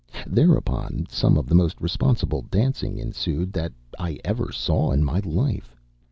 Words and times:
Thereupon, 0.25 1.05
some 1.11 1.37
of 1.37 1.45
the 1.45 1.53
most 1.53 1.79
responsible 1.79 2.41
dancing 2.49 2.97
ensued 2.97 3.53
that 3.53 3.71
I 3.99 4.17
ever 4.25 4.51
saw 4.51 4.89
in 4.93 5.03
my 5.03 5.19
life. 5.23 5.75